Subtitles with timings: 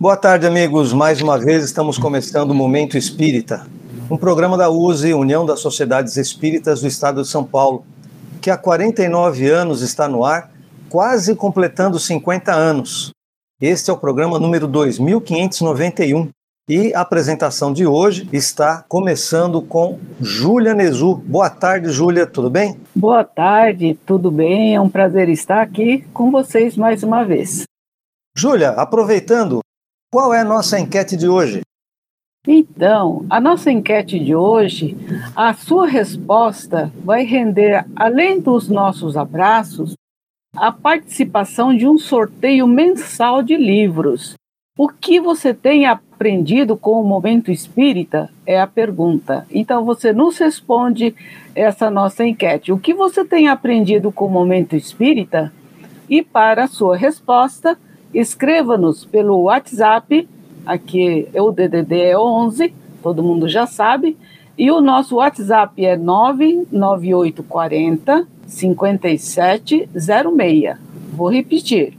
[0.00, 0.94] Boa tarde, amigos.
[0.94, 3.66] Mais uma vez estamos começando o Momento Espírita,
[4.10, 7.84] um programa da USE, União das Sociedades Espíritas do Estado de São Paulo,
[8.40, 10.50] que há 49 anos está no ar,
[10.88, 13.10] quase completando 50 anos.
[13.60, 16.30] Este é o programa número 2591
[16.66, 21.16] e a apresentação de hoje está começando com Júlia Nezu.
[21.26, 22.80] Boa tarde, Júlia, tudo bem?
[22.96, 24.74] Boa tarde, tudo bem?
[24.74, 27.64] É um prazer estar aqui com vocês mais uma vez.
[28.34, 29.60] Júlia, aproveitando,
[30.10, 31.60] qual é a nossa enquete de hoje?
[32.46, 34.96] Então, a nossa enquete de hoje,
[35.36, 39.94] a sua resposta vai render, além dos nossos abraços,
[40.56, 44.34] a participação de um sorteio mensal de livros.
[44.76, 48.30] O que você tem aprendido com o momento espírita?
[48.46, 49.46] É a pergunta.
[49.50, 51.14] Então você nos responde
[51.54, 52.72] essa nossa enquete.
[52.72, 55.52] O que você tem aprendido com o momento espírita?
[56.08, 57.78] E para a sua resposta,
[58.12, 60.28] escreva-nos pelo WhatsApp,
[60.66, 64.18] aqui é o DDD é 11, todo mundo já sabe,
[64.58, 70.76] e o nosso WhatsApp é 99840 5706.
[71.12, 71.94] Vou repetir.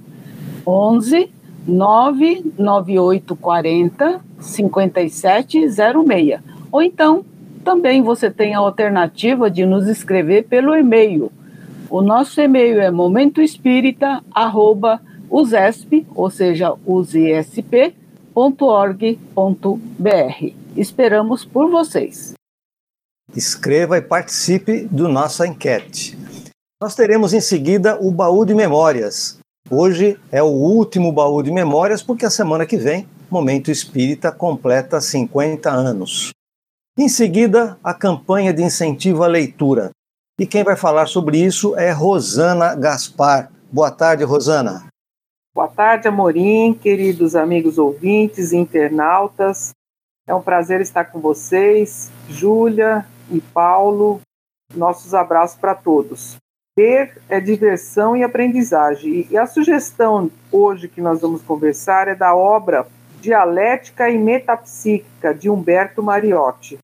[0.65, 1.29] 11
[1.67, 6.39] 99840 5706.
[6.71, 7.23] Ou então,
[7.63, 11.31] também você tem a alternativa de nos escrever pelo e-mail.
[11.89, 12.91] O nosso e-mail é
[15.31, 18.01] momentoespírita@usesp, ou seja, usesp.org.br.
[20.75, 22.33] Esperamos por vocês.
[23.33, 26.17] Escreva e participe do nossa enquete.
[26.81, 29.39] Nós teremos em seguida o baú de memórias.
[29.69, 34.99] Hoje é o último baú de memórias, porque a semana que vem, Momento Espírita completa
[34.99, 36.31] 50 anos.
[36.97, 39.91] Em seguida, a campanha de incentivo à leitura.
[40.37, 43.49] E quem vai falar sobre isso é Rosana Gaspar.
[43.71, 44.90] Boa tarde, Rosana.
[45.53, 49.71] Boa tarde, Amorim, queridos amigos ouvintes e internautas.
[50.25, 54.21] É um prazer estar com vocês, Júlia e Paulo.
[54.73, 56.37] Nossos abraços para todos.
[56.79, 59.27] Ler é diversão e aprendizagem.
[59.29, 62.87] E a sugestão hoje que nós vamos conversar é da obra
[63.19, 66.77] Dialética e Metapsíquica, de Humberto Mariotti.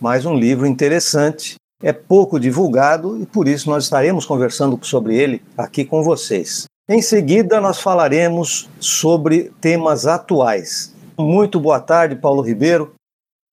[0.00, 5.40] Mais um livro interessante, é pouco divulgado e por isso nós estaremos conversando sobre ele
[5.56, 6.66] aqui com vocês.
[6.88, 10.92] Em seguida, nós falaremos sobre temas atuais.
[11.16, 12.92] Muito boa tarde, Paulo Ribeiro.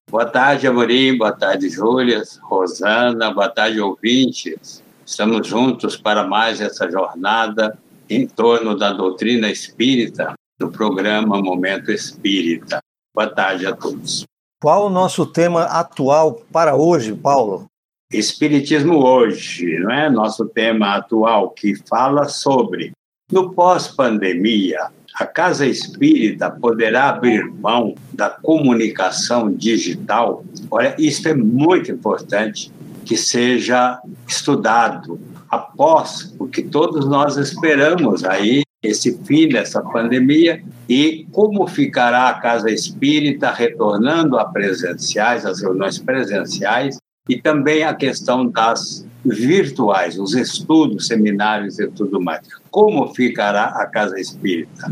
[0.09, 1.15] Boa tarde, Amorim.
[1.15, 3.31] Boa tarde, Júlia, Rosana.
[3.31, 4.83] Boa tarde, ouvintes.
[5.05, 7.77] Estamos juntos para mais essa jornada
[8.09, 12.79] em torno da doutrina espírita do programa Momento Espírita.
[13.15, 14.23] Boa tarde a todos.
[14.59, 17.67] Qual o nosso tema atual para hoje, Paulo?
[18.11, 20.09] Espiritismo hoje, não é?
[20.09, 22.91] Nosso tema atual que fala sobre
[23.31, 30.43] no pós-pandemia, a Casa Espírita poderá abrir mão da comunicação digital?
[30.71, 32.71] Olha, isso é muito importante
[33.05, 35.19] que seja estudado
[35.49, 42.71] após, porque todos nós esperamos aí esse fim dessa pandemia e como ficará a Casa
[42.71, 46.97] Espírita retornando a presenciais, as reuniões presenciais
[47.27, 52.41] e também a questão das virtuais, os estudos, seminários e tudo mais.
[52.71, 54.91] Como ficará a Casa Espírita?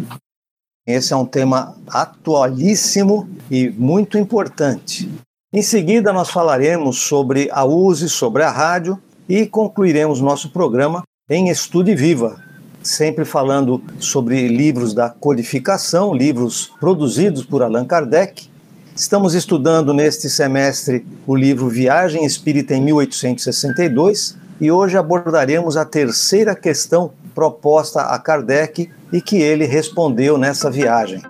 [0.86, 5.10] Esse é um tema atualíssimo e muito importante.
[5.54, 11.50] Em seguida, nós falaremos sobre a USE, sobre a rádio e concluiremos nosso programa em
[11.50, 12.42] Estude Viva,
[12.82, 18.50] sempre falando sobre livros da codificação, livros produzidos por Allan Kardec.
[18.98, 26.56] Estamos estudando neste semestre o livro Viagem Espírita em 1862 e hoje abordaremos a terceira
[26.56, 31.22] questão proposta a Kardec e que ele respondeu nessa viagem.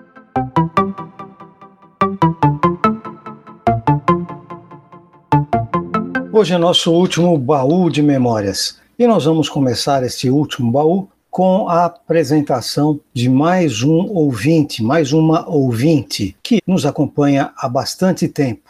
[6.32, 11.06] Hoje é nosso último baú de memórias e nós vamos começar este último baú
[11.38, 18.26] com a apresentação de mais um ouvinte, mais uma ouvinte que nos acompanha há bastante
[18.26, 18.68] tempo.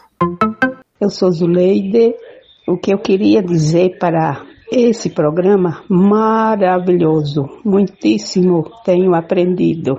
[1.00, 2.14] Eu sou Zuleide.
[2.68, 9.98] O que eu queria dizer para esse programa maravilhoso, muitíssimo tenho aprendido.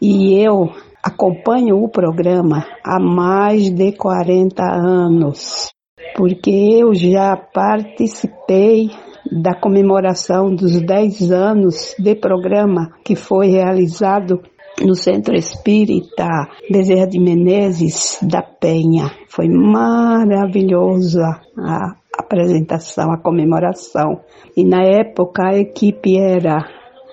[0.00, 5.68] E eu acompanho o programa há mais de 40 anos
[6.16, 8.90] porque eu já participei
[9.30, 14.40] da comemoração dos 10 anos de programa que foi realizado
[14.84, 16.28] no Centro Espírita
[16.70, 19.10] Bezerra de Menezes da Penha.
[19.28, 24.20] Foi maravilhosa a apresentação, a comemoração.
[24.56, 26.58] E na época a equipe era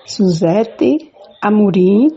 [0.06, 1.10] Suzete,
[1.42, 2.08] Amorim,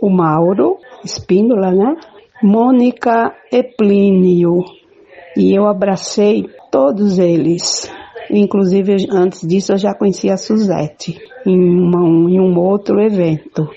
[0.00, 1.94] o Mauro, Espíndola, né?
[2.42, 4.64] Mônica e Plínio.
[5.36, 7.90] E eu abracei todos eles.
[8.32, 13.68] Inclusive, antes disso, eu já conhecia a Suzette em, uma, em um outro evento.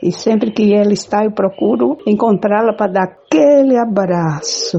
[0.00, 4.78] E sempre que ela está, eu procuro encontrá-la para dar aquele abraço.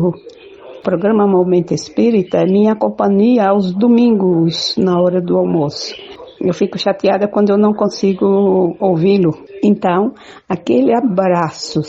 [0.79, 5.93] O programa Momento Espírita é minha companhia aos domingos, na hora do almoço.
[6.39, 9.31] Eu fico chateada quando eu não consigo ouvi-lo.
[9.61, 10.13] Então,
[10.47, 11.81] aquele abraço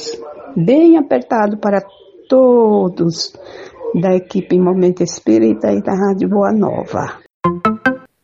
[0.57, 1.81] bem apertado para
[2.29, 3.33] todos
[3.95, 7.26] da equipe Momento Espírita e da Rádio Boa Nova.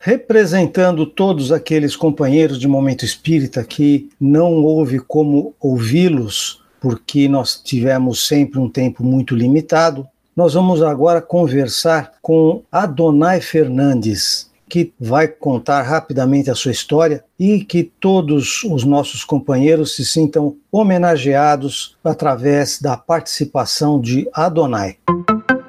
[0.04, 8.26] Representando todos aqueles companheiros de Momento Espírita que não houve como ouvi-los, porque nós tivemos
[8.26, 10.04] sempre um tempo muito limitado,
[10.36, 17.60] nós vamos agora conversar com Adonai Fernandes, que vai contar rapidamente a sua história e
[17.62, 24.96] que todos os nossos companheiros se sintam homenageados através da participação de Adonai.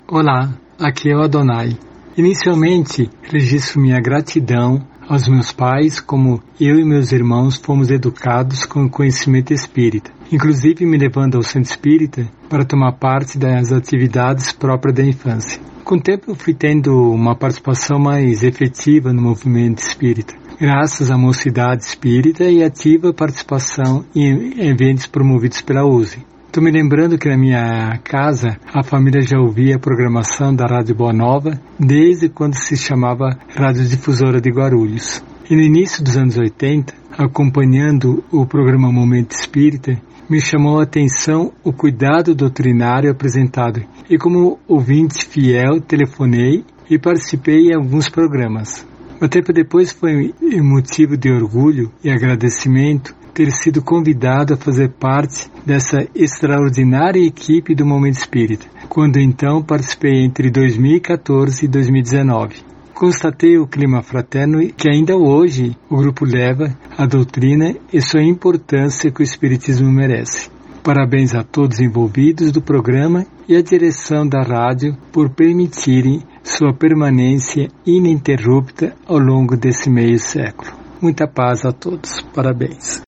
[0.08, 1.78] Olá, aqui é o Adonai.
[2.16, 8.86] Inicialmente, registro minha gratidão aos meus pais, como eu e meus irmãos fomos educados com
[8.86, 14.96] o conhecimento espírita, inclusive me levando ao centro espírita para tomar parte das atividades próprias
[14.96, 15.60] da infância.
[15.84, 21.18] Com o tempo eu fui tendo uma participação mais efetiva no movimento espírita, graças à
[21.18, 26.24] mocidade espírita e ativa participação em eventos promovidos pela USE.
[26.54, 30.94] Estou me lembrando que na minha casa a família já ouvia a programação da Rádio
[30.94, 35.20] Boa Nova desde quando se chamava Rádio Difusora de Guarulhos.
[35.50, 41.52] E no início dos anos 80, acompanhando o programa Momento Espírita, me chamou a atenção
[41.64, 48.86] o cuidado doutrinário apresentado e como ouvinte fiel telefonei e participei em alguns programas.
[49.20, 55.50] Um tempo depois foi motivo de orgulho e agradecimento ter sido convidado a fazer parte
[55.66, 62.74] dessa extraordinária equipe do Momento Espírita, quando então participei entre 2014 e 2019.
[62.94, 69.12] Constatei o clima fraterno que ainda hoje o grupo leva a doutrina e sua importância
[69.12, 70.50] que o Espiritismo merece.
[70.84, 77.70] Parabéns a todos envolvidos do programa e à direção da rádio por permitirem sua permanência
[77.86, 80.83] ininterrupta ao longo desse meio século.
[81.04, 82.22] Muita paz a todos.
[82.34, 83.02] Parabéns.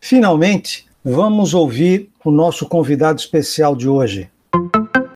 [0.00, 4.28] Finalmente, vamos ouvir o nosso convidado especial de hoje.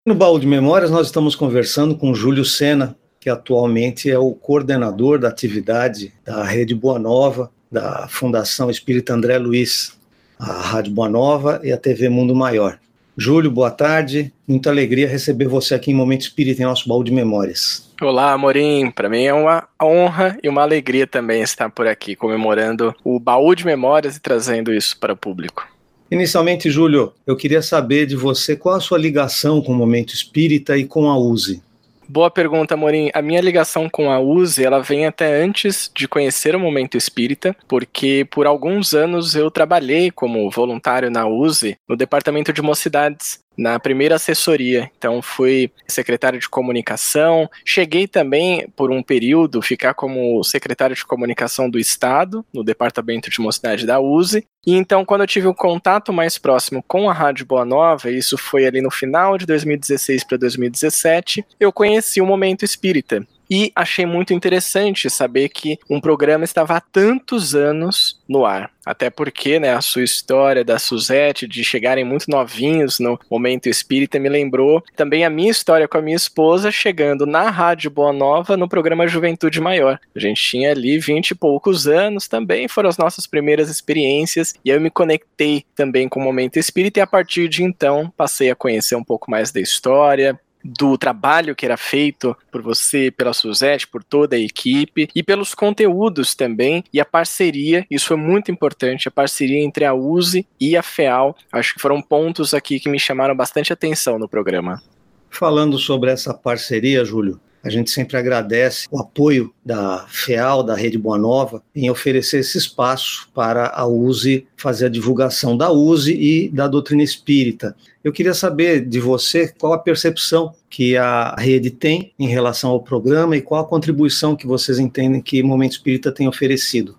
[0.06, 5.18] No Baú de Memórias, nós estamos conversando com Júlio Sena, que atualmente é o coordenador
[5.18, 9.98] da atividade da Rede Boa Nova, da Fundação Espírita André Luiz
[10.38, 12.78] a Rádio Boa Nova e a TV Mundo Maior.
[13.16, 14.32] Júlio, boa tarde.
[14.46, 17.87] Muita alegria receber você aqui em Momento Espírita, em nosso baú de memórias.
[18.00, 18.92] Olá, Amorim.
[18.92, 23.56] Para mim é uma honra e uma alegria também estar por aqui comemorando o baú
[23.56, 25.66] de memórias e trazendo isso para o público.
[26.08, 30.78] Inicialmente, Júlio, eu queria saber de você qual a sua ligação com o Momento Espírita
[30.78, 31.60] e com a USE.
[32.08, 33.10] Boa pergunta, Morim.
[33.12, 37.54] A minha ligação com a USE, ela vem até antes de conhecer o Momento Espírita,
[37.66, 43.78] porque por alguns anos eu trabalhei como voluntário na USE, no Departamento de Mocidades, na
[43.80, 44.88] primeira assessoria.
[44.96, 51.68] Então fui secretário de comunicação, cheguei também por um período ficar como secretário de comunicação
[51.68, 54.46] do estado no departamento de mocidade da USE.
[54.64, 58.38] E então quando eu tive um contato mais próximo com a Rádio Boa Nova, isso
[58.38, 63.26] foi ali no final de 2016 para 2017, eu conheci o Momento Espírita.
[63.50, 68.70] E achei muito interessante saber que um programa estava há tantos anos no ar.
[68.84, 74.18] Até porque, né, a sua história da Suzette de chegarem muito novinhos no momento espírita
[74.18, 78.56] me lembrou também a minha história com a minha esposa chegando na Rádio Boa Nova
[78.56, 79.98] no programa Juventude Maior.
[80.14, 84.70] A gente tinha ali vinte e poucos anos também, foram as nossas primeiras experiências e
[84.70, 88.56] eu me conectei também com o momento espírita e a partir de então passei a
[88.56, 93.86] conhecer um pouco mais da história, do trabalho que era feito por você, pela Suzette,
[93.86, 99.08] por toda a equipe e pelos conteúdos também e a parceria, isso foi muito importante,
[99.08, 102.98] a parceria entre a USE e a FEAL, acho que foram pontos aqui que me
[102.98, 104.82] chamaram bastante atenção no programa.
[105.30, 110.98] Falando sobre essa parceria, Júlio, a gente sempre agradece o apoio da FEAL, da Rede
[110.98, 116.48] Boa Nova, em oferecer esse espaço para a USE fazer a divulgação da USE e
[116.48, 117.74] da doutrina espírita.
[118.02, 122.82] Eu queria saber de você qual a percepção que a rede tem em relação ao
[122.82, 126.96] programa e qual a contribuição que vocês entendem que o Momento Espírita tem oferecido.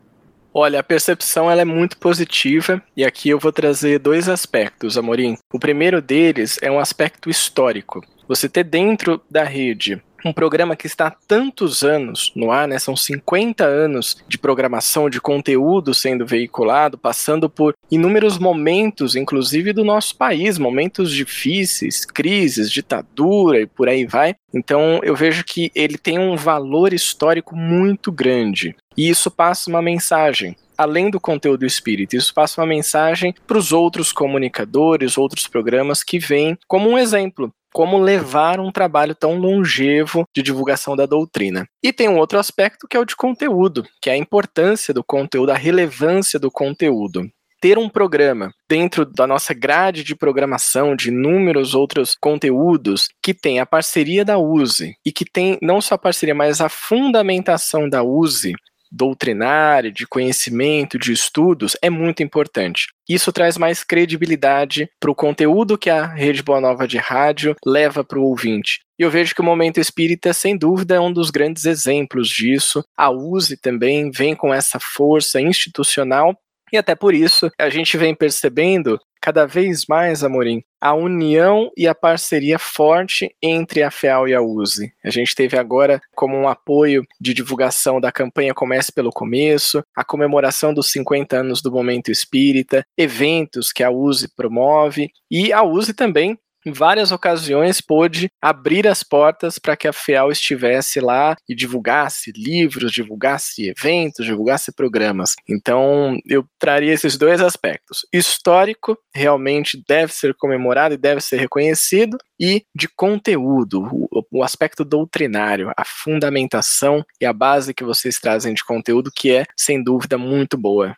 [0.54, 5.38] Olha, a percepção ela é muito positiva e aqui eu vou trazer dois aspectos, Amorim.
[5.54, 8.04] O primeiro deles é um aspecto histórico.
[8.28, 12.78] você ter dentro da rede um programa que está há tantos anos no ar, né?
[12.80, 19.84] São 50 anos de programação, de conteúdo sendo veiculado, passando por inúmeros momentos, inclusive do
[19.84, 24.36] nosso país, momentos difíceis, crises, ditadura e por aí vai.
[24.54, 28.76] Então eu vejo que ele tem um valor histórico muito grande.
[28.98, 32.16] E isso passa uma mensagem além do conteúdo espírita.
[32.16, 37.52] Isso passa uma mensagem para os outros comunicadores, outros programas que vêm como um exemplo
[37.74, 41.68] como levar um trabalho tão longevo de divulgação da doutrina.
[41.84, 45.04] E tem um outro aspecto que é o de conteúdo, que é a importância do
[45.04, 47.30] conteúdo, a relevância do conteúdo
[47.62, 53.60] ter um programa dentro da nossa grade de programação de inúmeros outros conteúdos que tem
[53.60, 58.02] a parceria da USE e que tem não só a parceria, mas a fundamentação da
[58.02, 58.54] USE
[58.92, 62.88] doutrinária, de conhecimento, de estudos, é muito importante.
[63.08, 68.04] Isso traz mais credibilidade para o conteúdo que a Rede Boa Nova de Rádio leva
[68.04, 68.80] para o ouvinte.
[69.00, 72.84] E eu vejo que o Momento Espírita, sem dúvida, é um dos grandes exemplos disso.
[72.98, 76.36] A USE também vem com essa força institucional
[76.72, 81.88] e até por isso a gente vem percebendo cada vez mais, Amorim, a união e
[81.88, 84.94] a parceria forte entre a FEAL e a USE.
[85.04, 90.04] A gente teve agora como um apoio de divulgação da campanha Comece pelo Começo, a
[90.04, 95.94] comemoração dos 50 anos do Momento Espírita, eventos que a USE promove e a USE
[95.94, 101.56] também em várias ocasiões pôde abrir as portas para que a FEAL estivesse lá e
[101.56, 105.36] divulgasse livros, divulgasse eventos, divulgasse programas.
[105.48, 108.06] Então, eu traria esses dois aspectos.
[108.12, 114.86] Histórico, realmente deve ser comemorado e deve ser reconhecido, e de conteúdo, o, o aspecto
[114.86, 120.18] doutrinário, a fundamentação e a base que vocês trazem de conteúdo, que é, sem dúvida,
[120.18, 120.96] muito boa.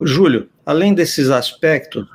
[0.00, 2.06] Júlio, além desses aspectos,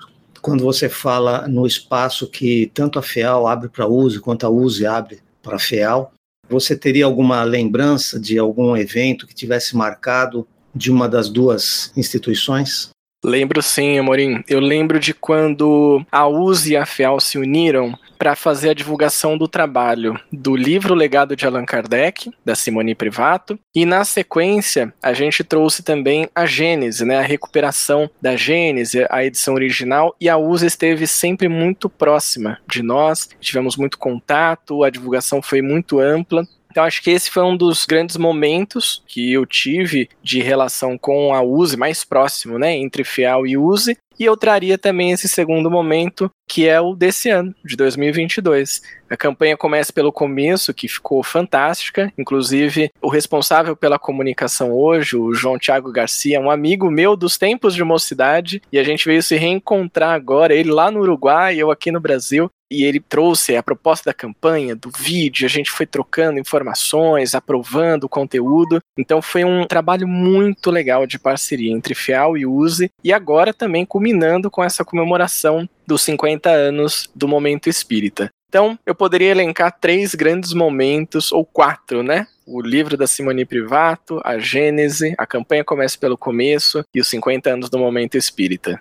[0.43, 4.49] quando você fala no espaço que tanto a FEAL abre para a USE quanto a
[4.49, 6.11] USE abre para a FEAL,
[6.49, 10.45] você teria alguma lembrança de algum evento que tivesse marcado
[10.75, 12.89] de uma das duas instituições?
[13.23, 14.43] Lembro sim, Amorim.
[14.49, 19.37] Eu lembro de quando a USE e a FEAL se uniram para fazer a divulgação
[19.37, 25.13] do trabalho do livro Legado de Allan Kardec, da Simone Privato, e na sequência a
[25.13, 30.37] gente trouxe também a Gênese, né, a recuperação da Gênese, a edição original, e a
[30.37, 36.47] USA esteve sempre muito próxima de nós, tivemos muito contato, a divulgação foi muito ampla,
[36.73, 41.31] então acho que esse foi um dos grandes momentos que eu tive de relação com
[41.31, 45.69] a USE, mais próximo, né, entre FEAL e USE, e eu traria também esse segundo
[45.69, 48.81] momento, que é o desse ano, de 2022.
[49.09, 52.11] A campanha começa pelo começo, que ficou fantástica.
[52.17, 57.75] Inclusive, o responsável pela comunicação hoje, o João Tiago Garcia, um amigo meu dos tempos
[57.75, 61.91] de mocidade, e a gente veio se reencontrar agora, ele lá no Uruguai eu aqui
[61.91, 66.39] no Brasil e ele trouxe a proposta da campanha, do vídeo, a gente foi trocando
[66.39, 68.79] informações, aprovando o conteúdo.
[68.97, 73.85] Então foi um trabalho muito legal de parceria entre FEAL e USE, e agora também
[73.85, 78.29] culminando com essa comemoração dos 50 anos do Momento Espírita.
[78.53, 82.27] Então, eu poderia elencar três grandes momentos, ou quatro, né?
[82.45, 87.49] O livro da Simone Privato, a Gênese, a campanha começa pelo começo e os 50
[87.49, 88.79] anos do Momento Espírita.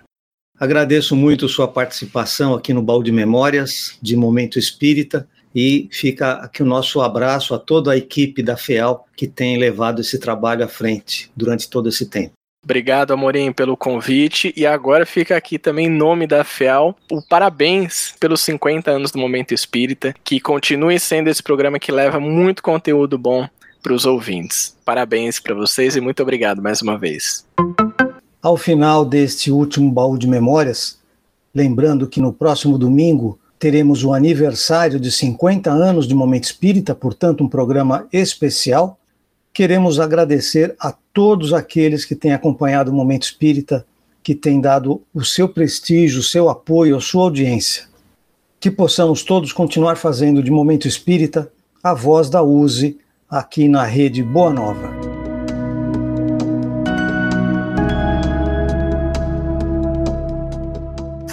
[0.63, 6.65] Agradeço muito sua participação aqui no Balde Memórias de Momento Espírita e fica aqui o
[6.65, 11.29] nosso abraço a toda a equipe da FEAL que tem levado esse trabalho à frente
[11.35, 12.31] durante todo esse tempo.
[12.63, 14.53] Obrigado, Amorim, pelo convite.
[14.55, 19.19] E agora fica aqui também, em nome da FEAL, o parabéns pelos 50 anos do
[19.19, 23.45] Momento Espírita, que continue sendo esse programa que leva muito conteúdo bom
[23.81, 24.77] para os ouvintes.
[24.85, 27.45] Parabéns para vocês e muito obrigado mais uma vez.
[28.43, 30.99] Ao final deste último baú de memórias,
[31.55, 37.41] lembrando que no próximo domingo teremos o aniversário de 50 anos de Momento Espírita, portanto,
[37.41, 38.99] um programa especial.
[39.53, 43.85] Queremos agradecer a todos aqueles que têm acompanhado o Momento Espírita,
[44.21, 47.85] que têm dado o seu prestígio, o seu apoio, a sua audiência.
[48.59, 51.49] Que possamos todos continuar fazendo de Momento Espírita
[51.81, 52.97] a voz da USE
[53.29, 55.02] aqui na rede Boa Nova.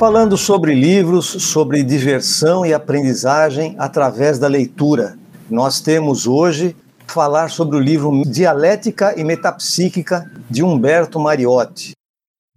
[0.01, 5.19] Falando sobre livros, sobre diversão e aprendizagem através da leitura.
[5.51, 6.75] Nós temos hoje
[7.07, 11.91] falar sobre o livro Dialética e Metapsíquica de Humberto Mariotti.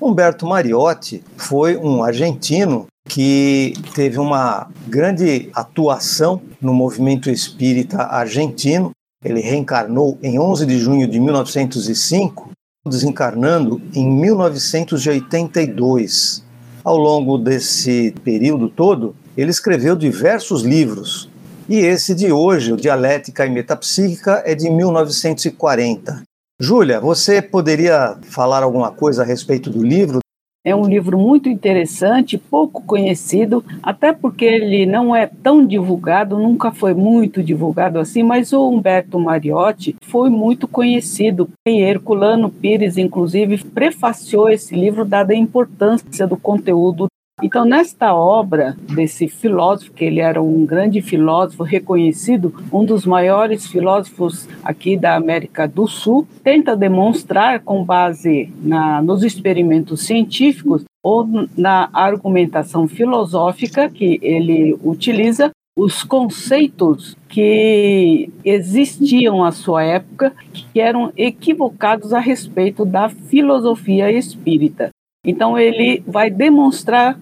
[0.02, 8.92] Humberto Mariotti foi um argentino que teve uma grande atuação no movimento espírita argentino.
[9.22, 12.52] Ele reencarnou em 11 de junho de 1905,
[12.88, 16.43] desencarnando em 1982.
[16.84, 21.30] Ao longo desse período todo, ele escreveu diversos livros
[21.70, 26.24] E esse de hoje, o Dialética e Metapsíquica, é de 1940.
[26.60, 30.20] Júlia, você poderia falar alguma coisa a respeito do livro?
[30.66, 36.72] É um livro muito interessante, pouco conhecido, até porque ele não é tão divulgado, nunca
[36.72, 41.50] foi muito divulgado assim, mas o Humberto Mariotti foi muito conhecido.
[41.68, 47.08] E Herculano Pires, inclusive, prefaciou esse livro, dada a importância do conteúdo
[47.44, 53.68] então, nesta obra desse filósofo, que ele era um grande filósofo reconhecido, um dos maiores
[53.68, 61.28] filósofos aqui da América do Sul, tenta demonstrar, com base na, nos experimentos científicos ou
[61.58, 71.12] na argumentação filosófica que ele utiliza, os conceitos que existiam à sua época, que eram
[71.18, 74.92] equivocados a respeito da filosofia espírita.
[75.26, 77.18] Então ele vai demonstrar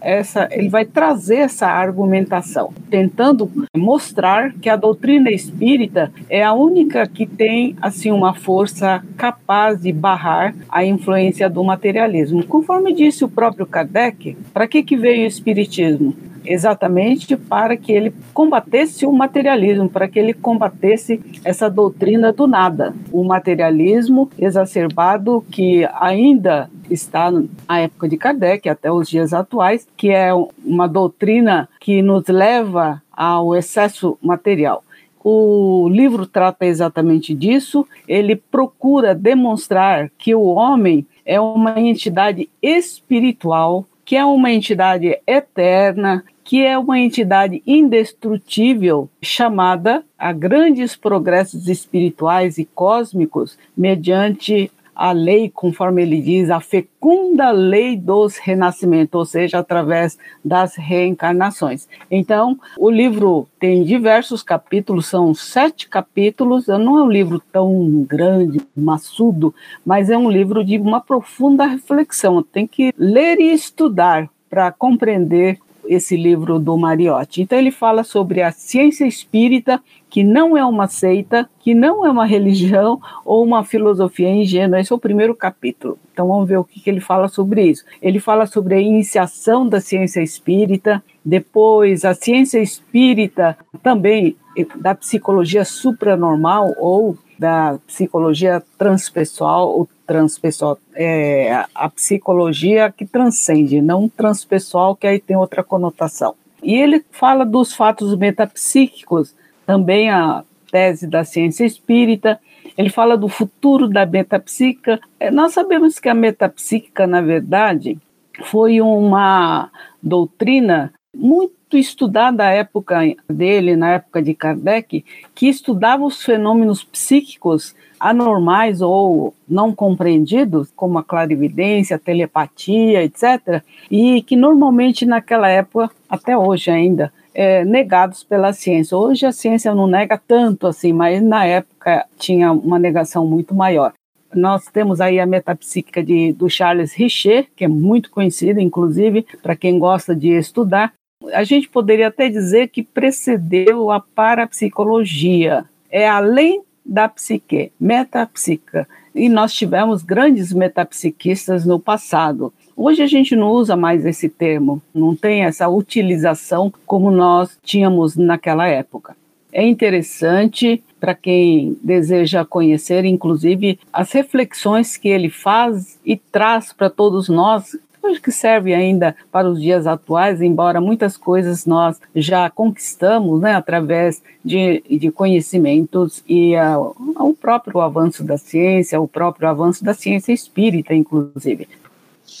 [0.00, 7.06] essa, ele vai trazer essa argumentação, tentando mostrar que a doutrina espírita é a única
[7.06, 12.44] que tem assim uma força capaz de barrar a influência do materialismo.
[12.44, 16.14] Conforme disse o próprio Kardec, para que que veio o espiritismo?
[16.44, 22.94] Exatamente para que ele combatesse o materialismo, para que ele combatesse essa doutrina do nada,
[23.12, 30.10] o materialismo exacerbado que ainda está na época de Kardec até os dias atuais, que
[30.10, 30.30] é
[30.64, 34.82] uma doutrina que nos leva ao excesso material.
[35.22, 37.86] O livro trata exatamente disso.
[38.08, 46.24] Ele procura demonstrar que o homem é uma entidade espiritual que é uma entidade eterna,
[46.42, 54.68] que é uma entidade indestrutível, chamada a grandes progressos espirituais e cósmicos mediante
[55.00, 61.88] a lei, conforme ele diz, a fecunda lei dos renascimentos, ou seja, através das reencarnações.
[62.10, 68.60] Então, o livro tem diversos capítulos, são sete capítulos, não é um livro tão grande,
[68.76, 69.54] maçudo,
[69.86, 72.42] mas é um livro de uma profunda reflexão.
[72.42, 75.58] Tem que ler e estudar para compreender
[75.90, 77.42] esse livro do Mariotti.
[77.42, 82.10] Então ele fala sobre a ciência espírita, que não é uma seita, que não é
[82.10, 84.78] uma religião ou uma filosofia ingênua.
[84.78, 85.98] Esse é o primeiro capítulo.
[86.12, 87.84] Então vamos ver o que, que ele fala sobre isso.
[88.00, 94.36] Ele fala sobre a iniciação da ciência espírita, depois a ciência espírita também
[94.76, 104.10] da psicologia supranormal ou da psicologia transpessoal ou transpessoal, é a psicologia que transcende, não
[104.10, 106.34] transpessoal, que aí tem outra conotação.
[106.62, 112.38] E ele fala dos fatos metapsíquicos, também a tese da ciência espírita,
[112.76, 115.00] ele fala do futuro da metapsíquica.
[115.18, 117.96] É, nós sabemos que a metapsíquica, na verdade,
[118.44, 119.70] foi uma
[120.02, 125.04] doutrina muito estudada à época dele, na época de Kardec,
[125.34, 133.62] que estudava os fenômenos psíquicos anormais ou não compreendidos, como a clarividência, a telepatia, etc.,
[133.90, 138.96] e que normalmente naquela época, até hoje ainda, é, negados pela ciência.
[138.96, 143.92] Hoje a ciência não nega tanto assim, mas na época tinha uma negação muito maior.
[144.34, 149.56] Nós temos aí a metapsíquica de, do Charles Richer, que é muito conhecida, inclusive, para
[149.56, 150.92] quem gosta de estudar.
[151.32, 155.64] A gente poderia até dizer que precedeu a parapsicologia.
[155.90, 158.88] É além da psique, metapsíquica.
[159.14, 162.52] E nós tivemos grandes metapsiquistas no passado.
[162.76, 168.16] Hoje a gente não usa mais esse termo, não tem essa utilização como nós tínhamos
[168.16, 169.16] naquela época.
[169.52, 176.88] É interessante para quem deseja conhecer, inclusive, as reflexões que ele faz e traz para
[176.88, 182.48] todos nós acho que serve ainda para os dias atuais, embora muitas coisas nós já
[182.50, 189.48] conquistamos né, através de, de conhecimentos e uh, o próprio avanço da ciência, o próprio
[189.48, 191.68] avanço da ciência espírita, inclusive.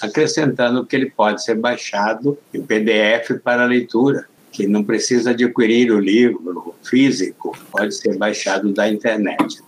[0.00, 6.00] Acrescentando que ele pode ser baixado em PDF para leitura, que não precisa adquirir o
[6.00, 9.62] livro físico, pode ser baixado da internet.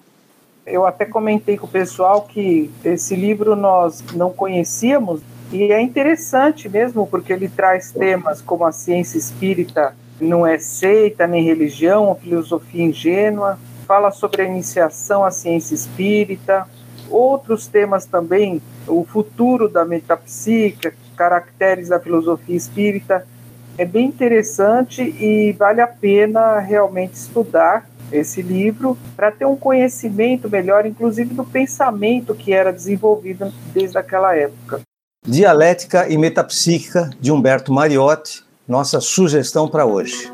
[0.64, 5.20] Eu até comentei com o pessoal que esse livro nós não conhecíamos
[5.52, 11.26] e é interessante mesmo, porque ele traz temas como a ciência espírita não é seita
[11.26, 16.66] nem religião, filosofia ingênua, fala sobre a iniciação à ciência espírita,
[17.10, 23.26] outros temas também, o futuro da metapsíquica, caracteres da filosofia espírita.
[23.76, 30.48] É bem interessante e vale a pena realmente estudar esse livro para ter um conhecimento
[30.48, 34.80] melhor, inclusive do pensamento que era desenvolvido desde aquela época.
[35.24, 40.32] Dialética e Metapsíquica, de Humberto Mariotti, nossa sugestão para hoje.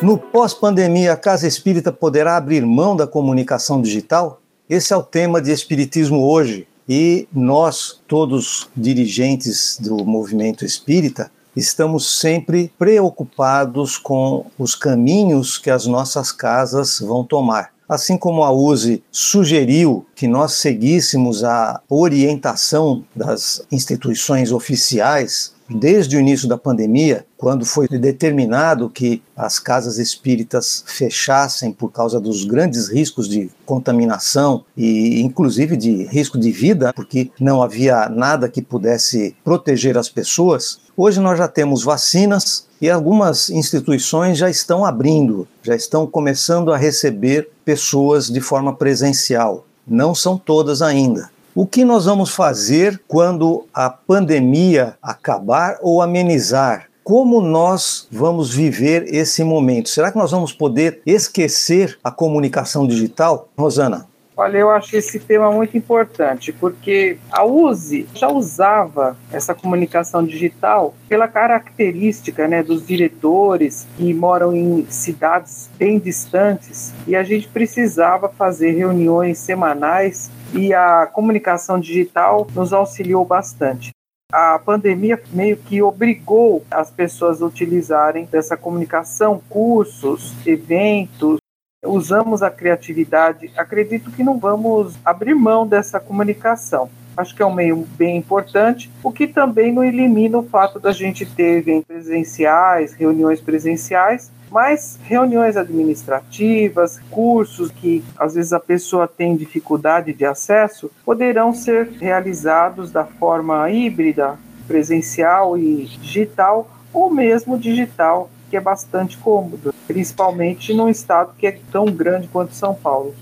[0.00, 4.40] No pós-pandemia, a Casa Espírita poderá abrir mão da comunicação digital?
[4.70, 6.68] Esse é o tema de Espiritismo hoje.
[6.88, 15.86] E nós, todos dirigentes do movimento espírita, estamos sempre preocupados com os caminhos que as
[15.86, 17.74] nossas casas vão tomar.
[17.88, 26.20] Assim como a USE sugeriu que nós seguíssemos a orientação das instituições oficiais desde o
[26.20, 32.88] início da pandemia, quando foi determinado que as casas espíritas fechassem por causa dos grandes
[32.88, 39.34] riscos de contaminação e inclusive de risco de vida, porque não havia nada que pudesse
[39.42, 45.74] proteger as pessoas, hoje nós já temos vacinas e algumas instituições já estão abrindo, já
[45.74, 49.64] estão começando a receber pessoas de forma presencial.
[49.86, 51.30] Não são todas ainda.
[51.54, 56.88] O que nós vamos fazer quando a pandemia acabar ou amenizar?
[57.04, 59.88] Como nós vamos viver esse momento?
[59.88, 63.48] Será que nós vamos poder esquecer a comunicação digital?
[63.56, 64.08] Rosana.
[64.36, 70.92] Olha, eu acho esse tema muito importante, porque a USE já usava essa comunicação digital
[71.08, 78.28] pela característica né, dos diretores que moram em cidades bem distantes e a gente precisava
[78.28, 83.90] fazer reuniões semanais e a comunicação digital nos auxiliou bastante.
[84.32, 91.38] A pandemia meio que obrigou as pessoas a utilizarem dessa comunicação, cursos, eventos,
[91.84, 93.50] usamos a criatividade.
[93.56, 96.88] Acredito que não vamos abrir mão dessa comunicação.
[97.16, 100.90] Acho que é um meio bem importante, o que também não elimina o fato da
[100.90, 109.36] gente ter presenciais, reuniões presenciais, mas reuniões administrativas, cursos que às vezes a pessoa tem
[109.36, 118.30] dificuldade de acesso, poderão ser realizados da forma híbrida, presencial e digital, ou mesmo digital,
[118.54, 123.12] que é bastante cômodo, principalmente num estado que é tão grande quanto São Paulo.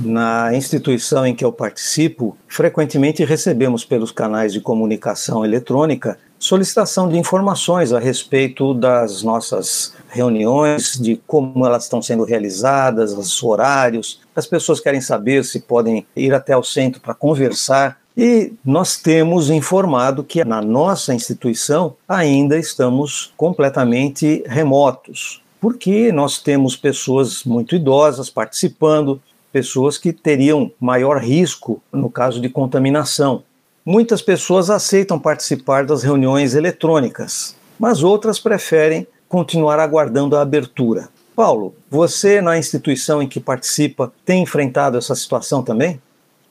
[0.00, 7.18] Na instituição em que eu participo, frequentemente recebemos pelos canais de comunicação eletrônica solicitação de
[7.18, 14.22] informações a respeito das nossas reuniões, de como elas estão sendo realizadas, os horários.
[14.34, 18.00] As pessoas querem saber se podem ir até o centro para conversar.
[18.16, 26.76] E nós temos informado que na nossa instituição ainda estamos completamente remotos, porque nós temos
[26.76, 29.20] pessoas muito idosas participando,
[29.52, 33.42] pessoas que teriam maior risco no caso de contaminação.
[33.84, 41.08] Muitas pessoas aceitam participar das reuniões eletrônicas, mas outras preferem continuar aguardando a abertura.
[41.34, 46.00] Paulo, você na instituição em que participa tem enfrentado essa situação também?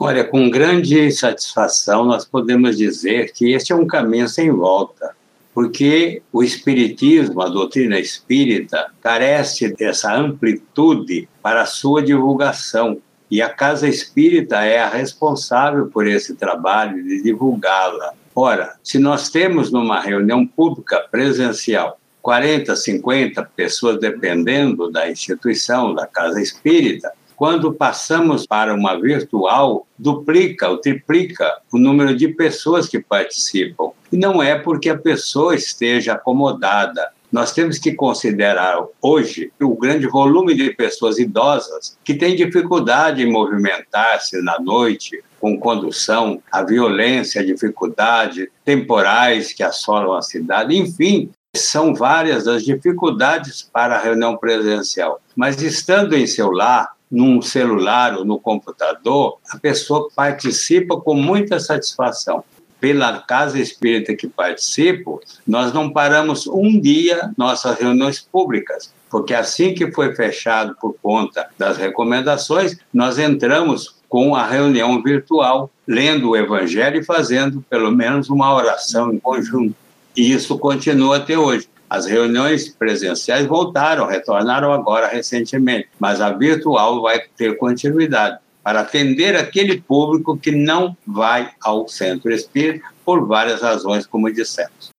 [0.01, 5.13] Olha, com grande satisfação nós podemos dizer que este é um caminho sem volta,
[5.53, 13.01] porque o espiritismo, a doutrina espírita, carece dessa amplitude para a sua divulgação.
[13.29, 18.13] E a Casa Espírita é a responsável por esse trabalho de divulgá-la.
[18.33, 26.07] Ora, se nós temos numa reunião pública presencial 40, 50 pessoas, dependendo da instituição, da
[26.07, 32.99] Casa Espírita, quando passamos para uma virtual, duplica ou triplica o número de pessoas que
[32.99, 33.91] participam.
[34.11, 40.05] E não é porque a pessoa esteja acomodada, nós temos que considerar hoje o grande
[40.05, 47.39] volume de pessoas idosas que têm dificuldade em movimentar-se na noite, com condução, a violência,
[47.39, 54.35] a dificuldade temporais que assolam a cidade, enfim, são várias as dificuldades para a reunião
[54.35, 55.21] presencial.
[55.37, 61.59] Mas estando em seu lar, num celular ou no computador, a pessoa participa com muita
[61.59, 62.43] satisfação
[62.79, 69.73] pela casa espírita que participo, nós não paramos um dia nossas reuniões públicas, porque assim
[69.73, 76.37] que foi fechado por conta das recomendações, nós entramos com a reunião virtual, lendo o
[76.37, 79.75] Evangelho e fazendo pelo menos uma oração em conjunto.
[80.15, 81.67] E isso continua até hoje.
[81.89, 89.35] As reuniões presenciais voltaram, retornaram agora recentemente, mas a virtual vai ter continuidade para atender
[89.35, 94.91] aquele público que não vai ao centro espírita por várias razões, como dissemos.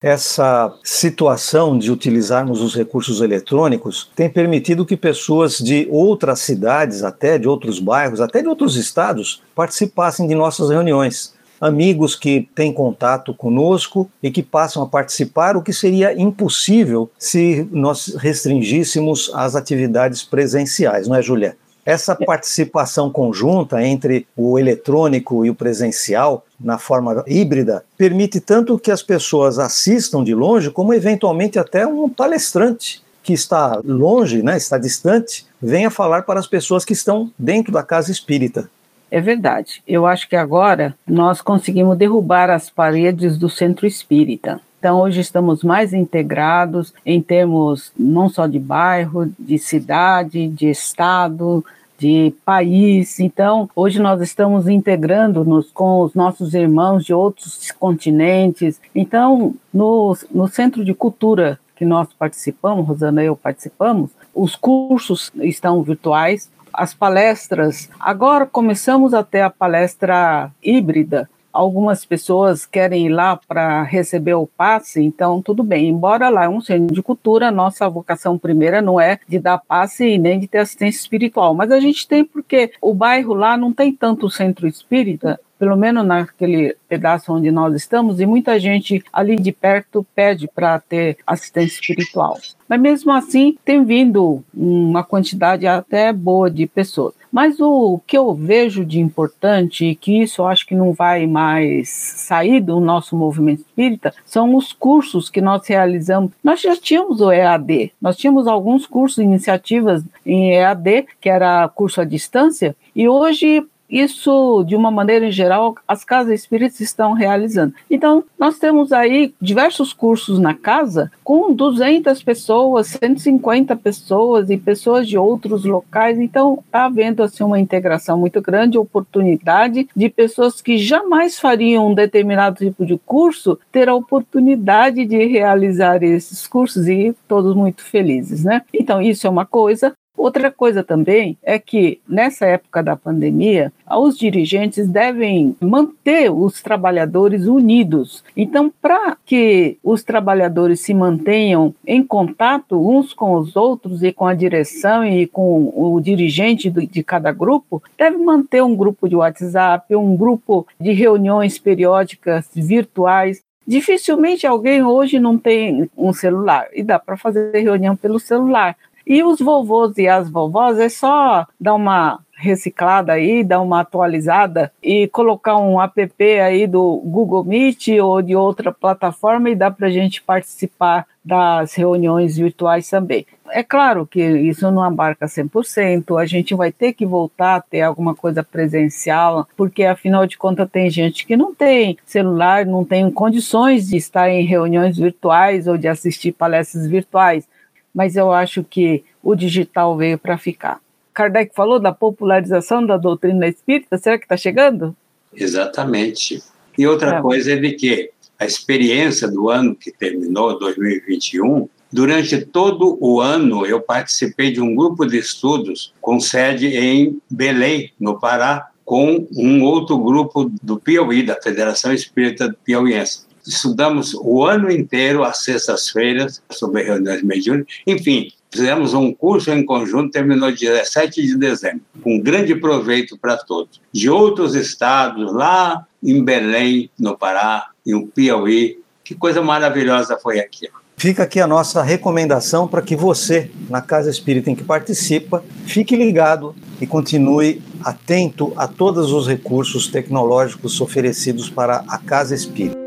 [0.00, 7.36] Essa situação de utilizarmos os recursos eletrônicos tem permitido que pessoas de outras cidades, até
[7.36, 11.34] de outros bairros, até de outros estados, participassem de nossas reuniões.
[11.60, 17.66] Amigos que têm contato conosco e que passam a participar, o que seria impossível se
[17.72, 21.56] nós restringíssemos as atividades presenciais, não é, Julia?
[21.84, 28.90] Essa participação conjunta entre o eletrônico e o presencial, na forma híbrida, permite tanto que
[28.90, 34.76] as pessoas assistam de longe, como eventualmente até um palestrante que está longe, né, está
[34.76, 38.70] distante, venha falar para as pessoas que estão dentro da casa espírita.
[39.10, 39.82] É verdade.
[39.86, 44.60] Eu acho que agora nós conseguimos derrubar as paredes do centro espírita.
[44.78, 51.64] Então, hoje estamos mais integrados em termos não só de bairro, de cidade, de estado,
[51.98, 53.18] de país.
[53.18, 58.80] Então, hoje nós estamos integrando-nos com os nossos irmãos de outros continentes.
[58.94, 65.30] Então, no, no Centro de Cultura que nós participamos, Rosana e eu participamos, os cursos
[65.36, 67.88] estão virtuais, as palestras.
[67.98, 75.02] Agora começamos até a palestra híbrida, algumas pessoas querem ir lá para receber o passe,
[75.02, 75.88] então tudo bem.
[75.88, 80.06] Embora lá é um centro de cultura, nossa vocação primeira não é de dar passe
[80.06, 83.72] e nem de ter assistência espiritual, mas a gente tem porque o bairro lá não
[83.72, 89.36] tem tanto centro espírita, pelo menos naquele pedaço onde nós estamos, e muita gente ali
[89.36, 92.38] de perto pede para ter assistência espiritual.
[92.68, 97.14] Mas mesmo assim, tem vindo uma quantidade até boa de pessoas.
[97.30, 101.26] Mas o que eu vejo de importante, e que isso eu acho que não vai
[101.26, 106.32] mais sair do nosso movimento espírita, são os cursos que nós realizamos.
[106.42, 112.00] Nós já tínhamos o EAD, nós tínhamos alguns cursos, iniciativas em EAD, que era curso
[112.00, 117.74] à distância, e hoje isso, de uma maneira em geral, as casas espíritas estão realizando.
[117.90, 125.08] Então, nós temos aí diversos cursos na casa com 200 pessoas, 150 pessoas e pessoas
[125.08, 126.18] de outros locais.
[126.18, 131.94] Então, está havendo assim, uma integração muito grande, oportunidade de pessoas que jamais fariam um
[131.94, 138.44] determinado tipo de curso ter a oportunidade de realizar esses cursos e todos muito felizes,
[138.44, 138.62] né?
[138.72, 139.92] Então, isso é uma coisa.
[140.18, 147.46] Outra coisa também é que, nessa época da pandemia, os dirigentes devem manter os trabalhadores
[147.46, 148.24] unidos.
[148.36, 154.26] Então, para que os trabalhadores se mantenham em contato uns com os outros e com
[154.26, 159.94] a direção e com o dirigente de cada grupo, deve manter um grupo de WhatsApp,
[159.94, 166.98] um grupo de reuniões periódicas virtuais, Dificilmente alguém hoje não tem um celular e dá
[166.98, 168.74] para fazer reunião pelo celular.
[169.08, 174.70] E os vovôs e as vovós é só dar uma reciclada aí, dar uma atualizada
[174.82, 179.86] e colocar um app aí do Google Meet ou de outra plataforma e dá para
[179.86, 183.26] a gente participar das reuniões virtuais também.
[183.50, 187.80] É claro que isso não abarca 100%, a gente vai ter que voltar a ter
[187.80, 193.10] alguma coisa presencial, porque afinal de contas tem gente que não tem celular, não tem
[193.10, 197.48] condições de estar em reuniões virtuais ou de assistir palestras virtuais
[197.94, 200.80] mas eu acho que o digital veio para ficar.
[201.12, 204.94] Kardec falou da popularização da doutrina espírita, será que está chegando?
[205.34, 206.42] Exatamente.
[206.76, 207.20] E outra é.
[207.20, 213.66] coisa é de que a experiência do ano que terminou, 2021, durante todo o ano
[213.66, 219.62] eu participei de um grupo de estudos com sede em Belém, no Pará, com um
[219.64, 226.82] outro grupo do Piauí, da Federação Espírita Piauiense estudamos o ano inteiro, às sextas-feiras, sobre
[226.82, 227.74] reuniões mediúnicas.
[227.86, 233.36] Enfim, fizemos um curso em conjunto, terminou dia 17 de dezembro, com grande proveito para
[233.36, 233.80] todos.
[233.92, 240.38] De outros estados, lá em Belém, no Pará, e o Piauí, que coisa maravilhosa foi
[240.38, 240.74] aquilo.
[240.98, 245.94] Fica aqui a nossa recomendação para que você, na Casa Espírita em que participa, fique
[245.94, 252.77] ligado e continue atento a todos os recursos tecnológicos oferecidos para a Casa Espírita.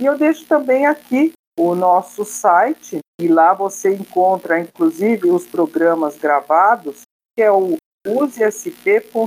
[0.00, 6.16] E eu deixo também aqui o nosso site, e lá você encontra inclusive os programas
[6.16, 7.02] gravados,
[7.36, 7.76] que é o
[8.08, 9.18] usesp.org.br.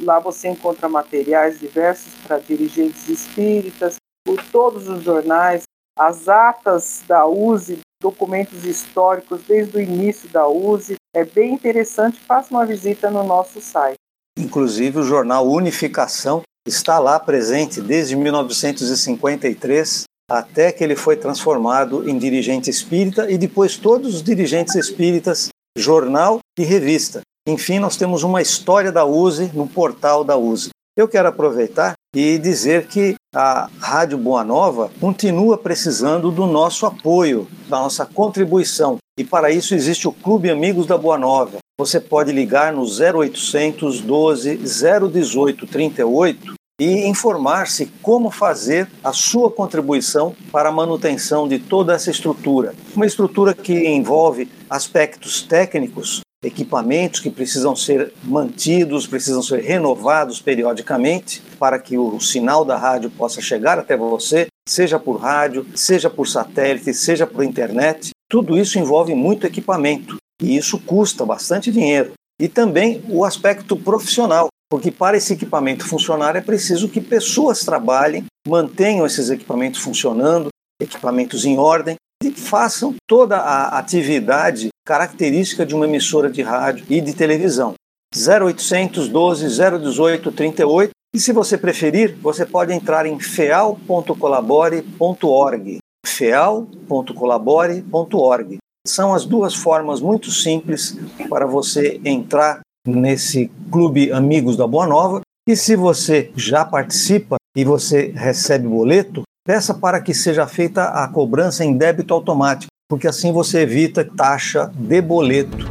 [0.00, 5.62] Lá você encontra materiais diversos para dirigentes espíritas, por todos os jornais,
[5.96, 10.96] as atas da USE, documentos históricos desde o início da USE.
[11.14, 13.94] É bem interessante, faça uma visita no nosso site.
[14.36, 22.16] Inclusive o jornal Unificação está lá presente desde 1953 até que ele foi transformado em
[22.16, 27.20] dirigente espírita e depois todos os dirigentes espíritas, jornal e revista.
[27.46, 30.70] Enfim, nós temos uma história da USE no portal da USE.
[30.96, 37.48] Eu quero aproveitar e dizer que a Rádio Boa Nova continua precisando do nosso apoio,
[37.68, 38.98] da nossa contribuição.
[39.18, 41.58] E para isso existe o Clube Amigos da Boa Nova.
[41.82, 50.32] Você pode ligar no 0800 12 018 38 e informar-se como fazer a sua contribuição
[50.52, 52.72] para a manutenção de toda essa estrutura.
[52.94, 61.42] Uma estrutura que envolve aspectos técnicos, equipamentos que precisam ser mantidos, precisam ser renovados periodicamente
[61.58, 66.28] para que o sinal da rádio possa chegar até você, seja por rádio, seja por
[66.28, 68.10] satélite, seja por internet.
[68.30, 72.12] Tudo isso envolve muito equipamento e isso custa bastante dinheiro.
[72.40, 78.24] E também o aspecto profissional, porque para esse equipamento funcionar é preciso que pessoas trabalhem,
[78.46, 80.48] mantenham esses equipamentos funcionando,
[80.80, 87.00] equipamentos em ordem, e façam toda a atividade característica de uma emissora de rádio e
[87.00, 87.74] de televisão.
[88.14, 89.46] 0800 12
[89.78, 95.78] 018 38 e se você preferir, você pode entrar em feal.colabore.org.
[96.06, 98.61] feal.colabore.org.
[98.84, 105.20] São as duas formas muito simples para você entrar nesse clube Amigos da Boa Nova.
[105.48, 111.06] E se você já participa e você recebe boleto, peça para que seja feita a
[111.06, 115.70] cobrança em débito automático, porque assim você evita taxa de boleto.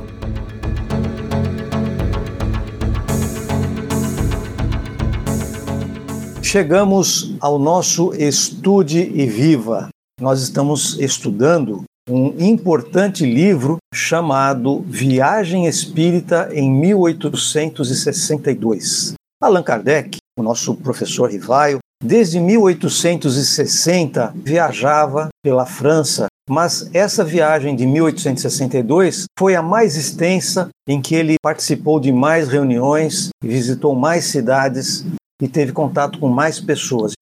[6.42, 9.90] Chegamos ao nosso Estude e Viva.
[10.18, 19.14] Nós estamos estudando um importante livro chamado Viagem Espírita em 1862.
[19.42, 27.86] Allan Kardec, o nosso professor Rivaio, desde 1860 viajava pela França, mas essa viagem de
[27.86, 35.06] 1862 foi a mais extensa em que ele participou de mais reuniões, visitou mais cidades
[35.42, 37.14] e teve contato com mais pessoas.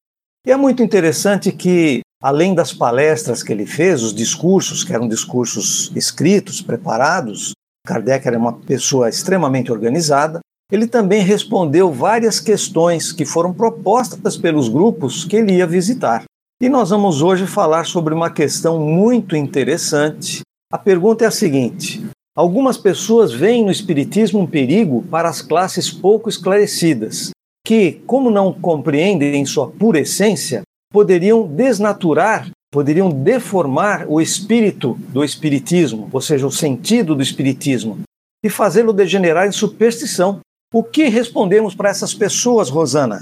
[0.47, 5.07] E é muito interessante que Além das palestras que ele fez, os discursos, que eram
[5.07, 7.53] discursos escritos, preparados,
[7.87, 14.67] Kardec era uma pessoa extremamente organizada, ele também respondeu várias questões que foram propostas pelos
[14.67, 16.25] grupos que ele ia visitar.
[16.61, 20.41] E nós vamos hoje falar sobre uma questão muito interessante.
[20.71, 22.05] A pergunta é a seguinte:
[22.35, 27.31] algumas pessoas veem no Espiritismo um perigo para as classes pouco esclarecidas,
[27.65, 35.23] que, como não compreendem em sua pura essência, poderiam desnaturar, poderiam deformar o espírito do
[35.23, 38.01] espiritismo, ou seja, o sentido do espiritismo,
[38.43, 40.39] e fazê-lo degenerar em superstição.
[40.73, 43.21] O que respondemos para essas pessoas, Rosana?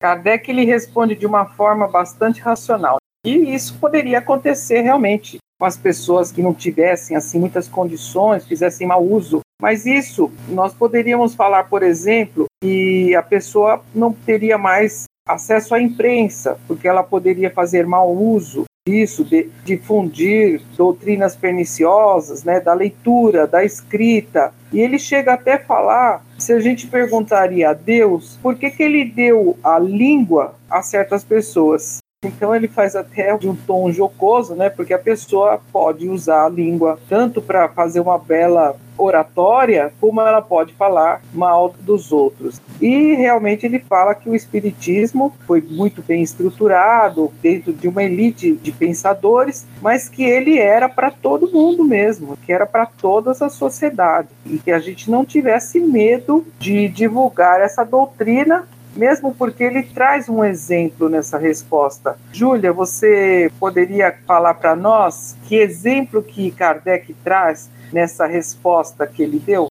[0.00, 2.96] Kardec ele responde de uma forma bastante racional.
[3.24, 8.84] E isso poderia acontecer realmente com as pessoas que não tivessem assim muitas condições, fizessem
[8.84, 9.40] mau uso.
[9.60, 15.80] Mas isso nós poderíamos falar, por exemplo, que a pessoa não teria mais acesso à
[15.80, 23.46] imprensa, porque ela poderia fazer mau uso disso, de difundir doutrinas perniciosas, né, da leitura,
[23.46, 24.52] da escrita.
[24.72, 28.82] E ele chega até a falar, se a gente perguntaria a Deus, por que, que
[28.82, 31.98] ele deu a língua a certas pessoas?
[32.24, 34.70] Então ele faz até de um tom jocoso, né?
[34.70, 40.40] Porque a pessoa pode usar a língua tanto para fazer uma bela oratória, como ela
[40.40, 42.60] pode falar mal dos outros.
[42.80, 48.52] E realmente ele fala que o espiritismo foi muito bem estruturado dentro de uma elite
[48.52, 53.54] de pensadores, mas que ele era para todo mundo mesmo, que era para todas as
[53.54, 59.82] sociedades e que a gente não tivesse medo de divulgar essa doutrina mesmo porque ele
[59.82, 62.18] traz um exemplo nessa resposta.
[62.32, 69.38] Júlia, você poderia falar para nós que exemplo que Kardec traz nessa resposta que ele
[69.38, 69.66] deu?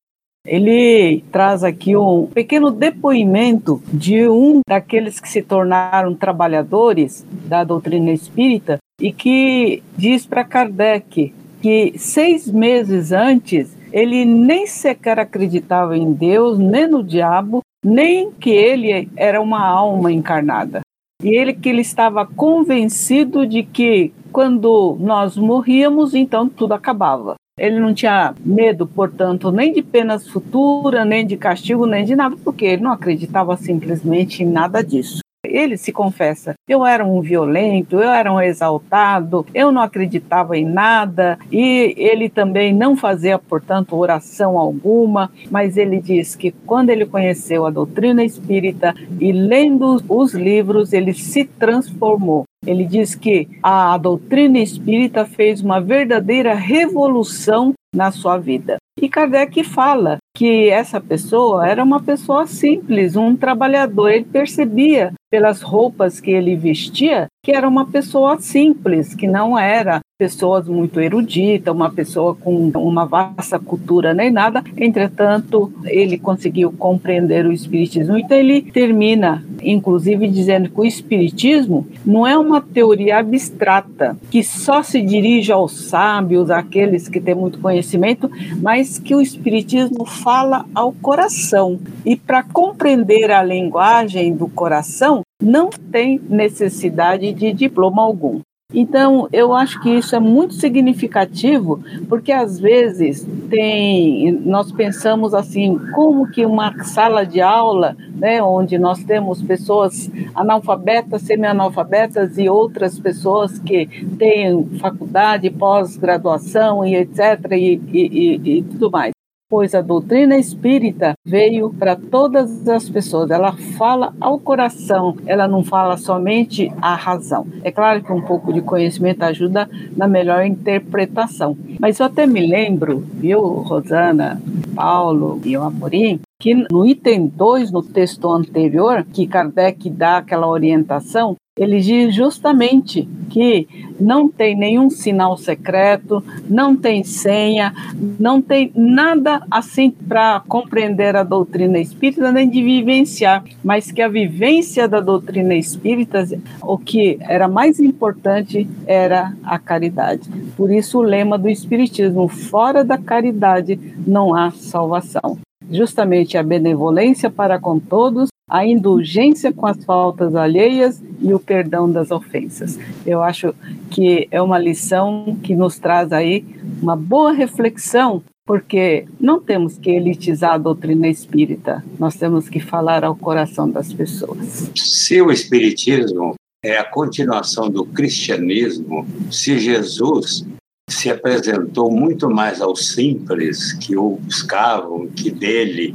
[0.46, 8.12] Ele traz aqui um pequeno depoimento de um daqueles que se tornaram trabalhadores da doutrina
[8.12, 16.12] espírita e que diz para Kardec que seis meses antes ele nem sequer acreditava em
[16.12, 20.82] Deus, nem no diabo, nem que ele era uma alma encarnada.
[21.24, 27.36] E ele que ele estava convencido de que quando nós morríamos, então tudo acabava.
[27.60, 32.36] Ele não tinha medo, portanto, nem de penas futuras, nem de castigo, nem de nada,
[32.44, 35.20] porque ele não acreditava simplesmente em nada disso.
[35.44, 40.66] Ele se confessa: eu era um violento, eu era um exaltado, eu não acreditava em
[40.66, 47.06] nada, e ele também não fazia, portanto, oração alguma, mas ele diz que quando ele
[47.06, 52.44] conheceu a doutrina espírita e lendo os livros, ele se transformou.
[52.64, 58.78] Ele diz que a doutrina espírita fez uma verdadeira revolução na sua vida.
[59.02, 64.10] E Kardec fala que essa pessoa era uma pessoa simples, um trabalhador.
[64.10, 70.00] Ele percebia pelas roupas que ele vestia que era uma pessoa simples, que não era
[70.20, 74.64] pessoa muito erudita, uma pessoa com uma vasta cultura nem nada.
[74.78, 78.16] Entretanto, ele conseguiu compreender o espiritismo.
[78.16, 84.84] Então ele termina, inclusive, dizendo que o espiritismo não é uma teoria abstrata que só
[84.84, 88.30] se dirige aos sábios, àqueles que têm muito conhecimento,
[88.62, 91.78] mas que o espiritismo fala ao coração.
[92.06, 98.40] E para compreender a linguagem do coração, não tem necessidade de diploma algum.
[98.74, 105.78] Então, eu acho que isso é muito significativo, porque às vezes tem, nós pensamos assim,
[105.94, 112.98] como que uma sala de aula, né, onde nós temos pessoas analfabetas, semi-analfabetas e outras
[112.98, 113.86] pessoas que
[114.18, 117.52] têm faculdade, pós-graduação e etc.
[117.52, 119.12] E, e, e tudo mais
[119.52, 123.30] pois a doutrina espírita veio para todas as pessoas.
[123.30, 127.46] Ela fala ao coração, ela não fala somente à razão.
[127.62, 131.58] É claro que um pouco de conhecimento ajuda na melhor interpretação.
[131.82, 134.42] Mas eu até me lembro, viu, Rosana,
[134.74, 140.48] Paulo e o Amorim, que no item 2, no texto anterior, que Kardec dá aquela
[140.48, 143.68] orientação, ele diz justamente que
[144.00, 147.74] não tem nenhum sinal secreto, não tem senha,
[148.18, 154.08] não tem nada assim para compreender a doutrina espírita nem de vivenciar, mas que a
[154.08, 156.26] vivência da doutrina espírita,
[156.62, 160.30] o que era mais importante era a caridade.
[160.56, 163.78] Por isso o lema do espiritismo, fora da caridade
[164.08, 165.38] não há salvação
[165.72, 171.90] justamente a benevolência para com todos, a indulgência com as faltas alheias e o perdão
[171.90, 172.78] das ofensas.
[173.06, 173.56] Eu acho
[173.90, 176.46] que é uma lição que nos traz aí
[176.82, 183.06] uma boa reflexão, porque não temos que elitizar a doutrina espírita, nós temos que falar
[183.06, 184.70] ao coração das pessoas.
[184.76, 190.46] Se o espiritismo é a continuação do cristianismo, se Jesus
[190.92, 195.94] se apresentou muito mais aos simples que o buscavam, que dele,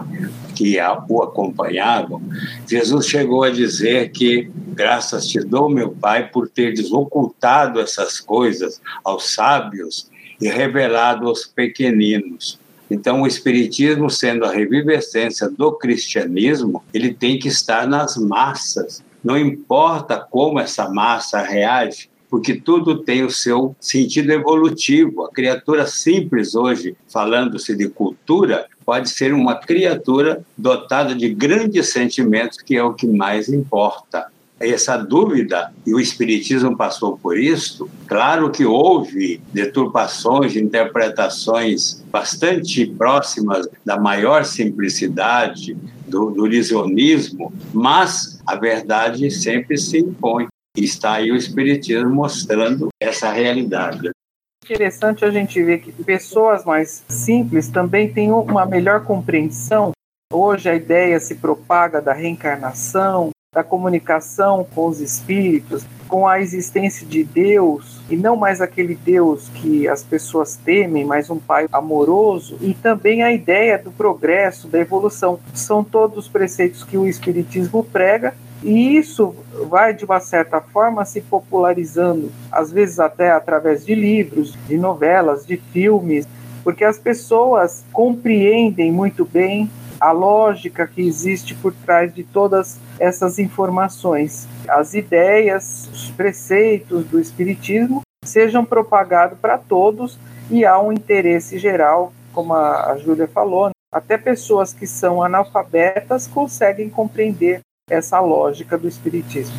[0.55, 0.79] que
[1.09, 2.23] o acompanhavam,
[2.67, 8.81] Jesus chegou a dizer que graças te dou, meu Pai, por ter desocultado essas coisas
[9.05, 12.59] aos sábios e revelado aos pequeninos.
[12.91, 19.05] Então, o Espiritismo, sendo a revivescência do cristianismo, ele tem que estar nas massas.
[19.23, 25.25] Não importa como essa massa reage, porque tudo tem o seu sentido evolutivo.
[25.25, 32.59] A criatura simples hoje, falando-se de cultura, pode ser uma criatura dotada de grandes sentimentos,
[32.59, 34.27] que é o que mais importa.
[34.59, 42.87] Essa dúvida, e o Espiritismo passou por isso, claro que houve deturpações de interpretações bastante
[42.87, 45.77] próximas da maior simplicidade,
[46.09, 50.47] do, do lisionismo, mas a verdade sempre se impõe.
[50.77, 54.11] Está aí o Espiritismo mostrando essa realidade.
[54.63, 59.93] Interessante a gente ver que pessoas mais simples também têm uma melhor compreensão.
[60.33, 67.07] Hoje a ideia se propaga da reencarnação, da comunicação com os espíritos, com a existência
[67.07, 72.59] de Deus, e não mais aquele Deus que as pessoas temem, mas um Pai amoroso,
[72.61, 75.41] e também a ideia do progresso, da evolução.
[75.55, 78.35] São todos preceitos que o Espiritismo prega,
[78.67, 79.33] e isso
[79.69, 85.47] vai, de uma certa forma, se popularizando, às vezes até através de livros, de novelas,
[85.47, 86.27] de filmes,
[86.65, 93.39] porque as pessoas compreendem muito bem a lógica que existe por trás de todas essas
[93.39, 94.49] informações.
[94.69, 100.19] As ideias, os preceitos do Espiritismo sejam propagados para todos
[100.51, 106.91] e há um interesse geral, como a, Júlia falou, até pessoas que são analfabetas conseguem
[106.91, 109.55] compreender essa lógica do Espiritismo.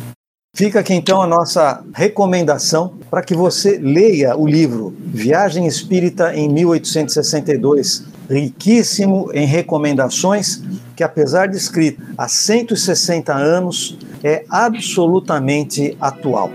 [0.54, 6.46] Fica aqui então a nossa recomendação para que você leia o livro Viagem Espírita em
[6.46, 10.62] 1862, riquíssimo em recomendações,
[10.94, 16.50] que apesar de escrito há 160 anos, é absolutamente atual.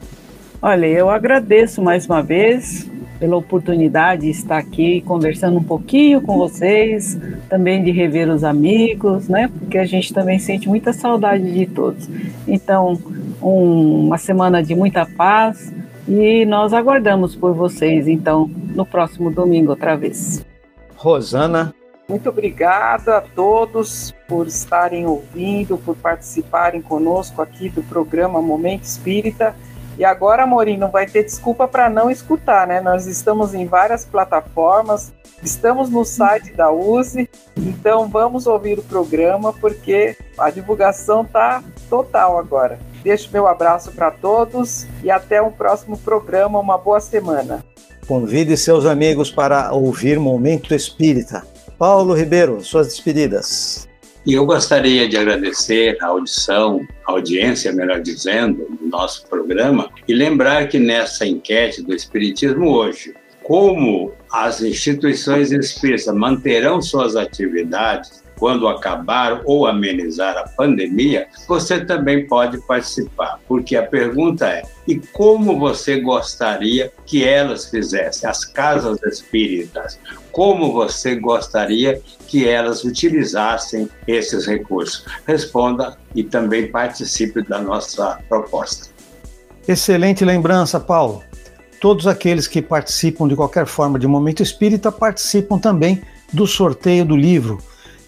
[0.61, 2.87] Olha, eu agradeço mais uma vez
[3.19, 7.19] pela oportunidade de estar aqui conversando um pouquinho com vocês,
[7.49, 9.51] também de rever os amigos, né?
[9.59, 12.09] Porque a gente também sente muita saudade de todos.
[12.47, 12.99] Então,
[13.43, 15.73] um, uma semana de muita paz
[16.09, 20.45] e nós aguardamos por vocês, então, no próximo domingo outra vez.
[20.97, 21.75] Rosana.
[22.09, 29.55] Muito obrigada a todos por estarem ouvindo, por participarem conosco aqui do programa Momento Espírita.
[29.99, 32.81] E agora, Amorim, não vai ter desculpa para não escutar, né?
[32.81, 39.53] Nós estamos em várias plataformas, estamos no site da USE, então vamos ouvir o programa
[39.53, 42.79] porque a divulgação tá total agora.
[43.09, 46.59] Deixo meu abraço para todos e até o um próximo programa.
[46.59, 47.65] Uma boa semana.
[48.07, 51.43] Convide seus amigos para ouvir Momento Espírita.
[51.79, 53.89] Paulo Ribeiro, suas despedidas.
[54.27, 60.13] E eu gostaria de agradecer a audição, a audiência, melhor dizendo, do nosso programa e
[60.13, 68.69] lembrar que nessa enquete do Espiritismo hoje, como as instituições espíritas manterão suas atividades quando
[68.69, 75.59] acabar ou amenizar a pandemia, você também pode participar, porque a pergunta é: e como
[75.59, 79.99] você gostaria que elas fizessem, as casas espíritas?
[80.31, 85.05] Como você gostaria que elas utilizassem esses recursos?
[85.27, 88.89] Responda e também participe da nossa proposta.
[89.67, 91.23] Excelente lembrança, Paulo.
[91.81, 97.17] todos aqueles que participam de qualquer forma de Momento Espírita participam também do sorteio do
[97.17, 97.59] livro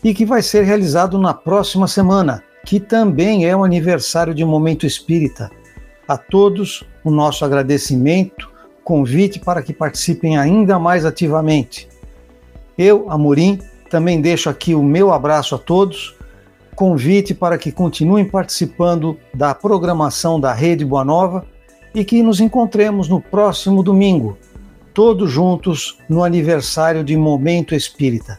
[0.03, 4.87] e que vai ser realizado na próxima semana, que também é o aniversário de Momento
[4.87, 5.51] Espírita.
[6.09, 8.51] A todos o nosso agradecimento,
[8.83, 11.89] convite para que participem ainda mais ativamente.
[12.77, 16.17] Eu, Amorim, também deixo aqui o meu abraço a todos,
[16.75, 21.45] convite para que continuem participando da programação da Rede Boa Nova
[21.95, 24.39] e que nos encontremos no próximo domingo,
[24.95, 28.39] todos juntos no aniversário de Momento Espírita.